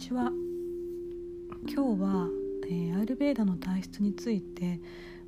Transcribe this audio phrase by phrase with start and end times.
[0.00, 0.32] ちは。
[1.68, 2.28] 今日は、
[2.64, 4.80] えー、アイルベーダの体質について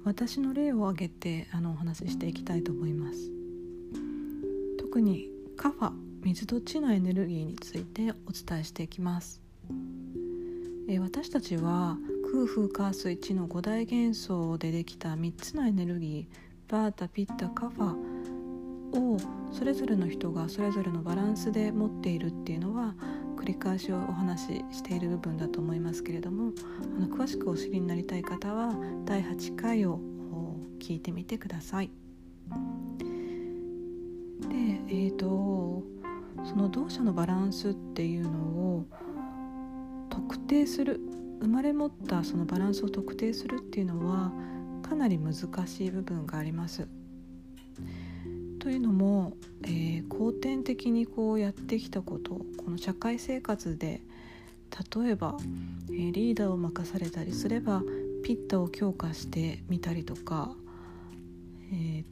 [0.03, 3.31] 私の例を挙げてあのお話ししていきたいと思います。
[4.79, 5.29] 特に
[5.59, 5.93] カファ
[6.23, 9.43] 水と地のエネルギーについてお伝えしていきます、
[10.89, 11.99] えー、私たちは
[12.33, 18.13] 空風火水地の五大元素でできた3つのエネルギーバータピッタカファ
[18.99, 19.19] を
[19.53, 22.95] それぞれの人がそれぞれのバランスで持っているっていうのは
[23.43, 26.53] 繰り返しお話ししている部分だと思いますけれども
[26.97, 28.73] あの詳しくお知りになりたい方は
[29.05, 29.99] 第8回を
[30.79, 31.91] 聞いてみてください。
[34.49, 35.83] でえーと、
[36.45, 38.87] その同社のバランスっていうのを
[40.09, 41.01] 特定する
[41.41, 44.33] 生まれ持ったそのバランスを特定するっていうのは
[44.89, 45.35] かなり難
[45.67, 46.87] しい部分があります。
[48.63, 49.33] というのも、
[49.65, 54.03] えー、後天的にこうやってきたことこの社会生活で
[54.95, 55.37] 例えば、
[55.91, 57.83] えー、リーダーを任されたりすれば
[58.23, 60.55] ピッタを強化してみたりとか、
[61.73, 62.05] えー、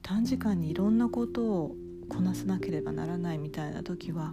[0.00, 1.76] 短時間にいろんなことを
[2.08, 4.32] こなさなければならないみたいな時は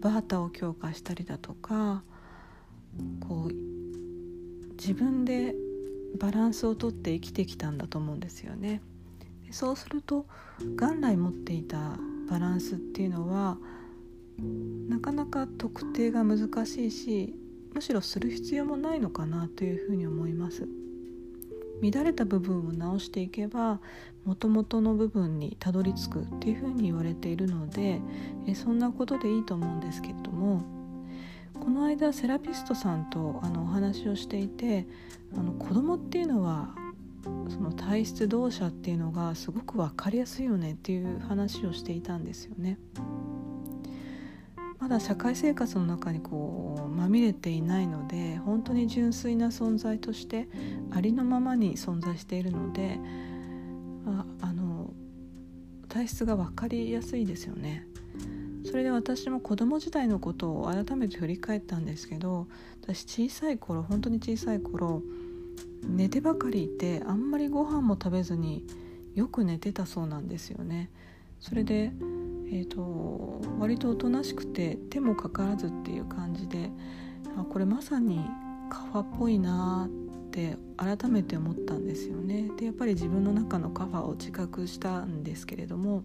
[0.00, 2.04] バータを強化したりだとか
[3.20, 5.54] こう自分で
[6.18, 8.80] バランスをとって生きてきたんだと思うんですよね。
[9.50, 10.26] そうすると
[10.78, 13.58] 元来持っていたバランスっていうのは
[14.88, 17.34] なかなか特定が難しいし
[17.74, 20.66] むしろする必要もないのかなというふうに思います。
[21.82, 23.80] 乱れた部分を直していけば
[24.24, 28.00] もともとの部分にたどり着くっていうふうに言われているので
[28.46, 30.62] えそんなことでいいと思うんですけれども
[31.54, 34.86] この間セラピストさんとあのお話をしていて
[35.36, 36.74] あの子供っていうのは
[37.48, 42.78] その体質同社っていうのがすごく分かりやすいよねっていう話をしていたんですよね。
[44.78, 50.48] まだ社会生活の中にこうまみれていないので本当に純粋な存在として
[50.92, 53.00] ありのままに存在しているので
[54.06, 54.92] ああの
[55.88, 57.86] 体質が分かりやすいですよね。
[58.64, 62.48] それで私も子供時代のことを改めて振り返ったんですけど
[62.82, 65.02] 私小さい頃本当に小さい頃
[65.82, 68.64] 寝てばかりいてあんまりご飯も食べずに
[69.14, 70.90] よく寝てたそうなんですよね。
[71.40, 71.92] それで、
[72.48, 76.70] えーと、割とおとなしくて手もかからずっていう感じで
[77.36, 78.24] あこれまさに
[78.70, 82.50] カファっぽいなって改めて思ったんですよね。
[82.56, 86.02] でやっぱり自分の中のカファを自覚したんですけれども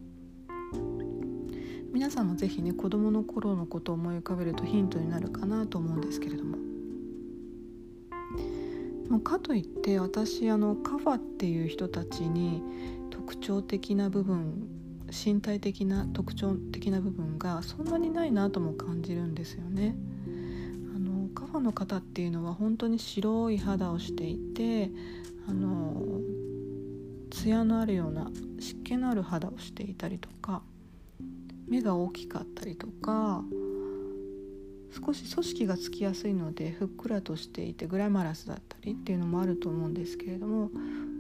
[1.92, 6.58] 皆さんも是非ね子どもの頃のことを思い浮かべるとヒントになるかなと思うんですけれども。
[9.20, 12.62] かといって私あのカファっていう人たちに
[13.10, 14.68] 特徴的な部分
[15.12, 19.96] 身体的な特徴的な部分がそんなにないなとも感じるんですよね。
[20.96, 24.90] あのカファの方っていうのは本当に白い肌をしていて
[25.48, 26.22] あの
[27.30, 28.30] 艶のあるような
[28.60, 30.62] 湿気のある肌をしていたりとか
[31.68, 33.44] 目が大きかったりとか
[34.92, 40.70] 少し組織がつきやすいのでふっくらとしていてグラマラスだったりっていうのもあると思うんですけれども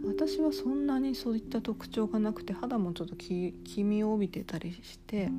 [0.06, 5.30] 私はそんなにそういった特徴がなくて肌もちょっと黄身を帯びてたりして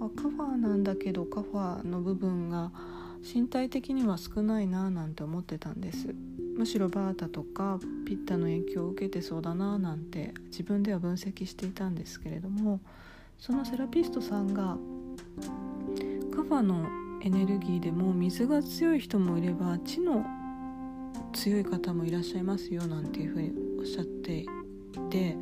[0.00, 2.70] あカファーなんだけどカファーの部分が
[3.22, 6.14] 身体的には少ないななんて思ってたんです。
[6.56, 12.80] むしろバータとかピッタの影響を受けてそうだななんて自分では分析していたんですけれども
[13.38, 14.78] そのセラピストさんが
[16.48, 16.86] ファの
[17.22, 20.24] エネルギーでも水が強い人もいれば地の
[21.32, 24.46] 強い方もいらっしゃいますよなんていうふうにおっしゃってい
[25.10, 25.36] て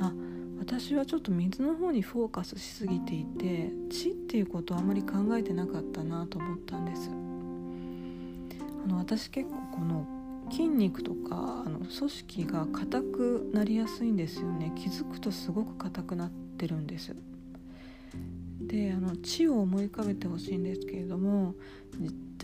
[0.00, 0.12] あ
[0.58, 7.10] 私はちょっと水の方にフォーカスしすぎていて地っていうことをあまり考えてなかったなと思ったんです。
[8.84, 10.06] あの私結構この
[10.50, 14.72] 筋肉とかあの組織が硬くなりやすいんですよね。
[14.74, 17.14] 気づくとすごく硬くなってるんです。
[18.68, 21.54] であの地を思い浮かべてほしいんですけれども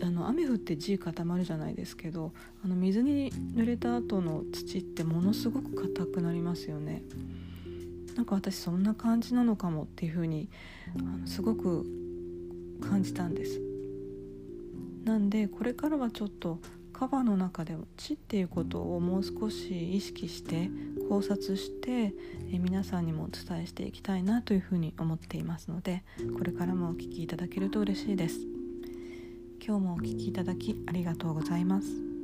[0.01, 2.33] あの雨降って地固まるじゃないですけど
[2.63, 7.03] あの水に濡れた後の土ってものすごく硬くなりますよね。
[8.15, 10.49] なんか私そんな感じなのかもっていうふうに
[10.97, 11.85] あのすごく
[12.81, 13.61] 感じたんです。
[15.03, 16.59] なんでこれからはちょっと
[16.97, 20.69] カバーの中でも地っていうことをもう少し意識して
[21.09, 22.13] 考察して
[22.53, 26.05] え皆さんにもお伝えしていきたいなというふうに思っていますので
[26.37, 28.39] これからもお聴きいただけると嬉しいです。
[29.65, 32.14] 今日もお聴きいただきありがとうございます。